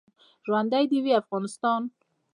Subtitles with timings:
[0.45, 1.81] ژوندی دې وي افغانستان.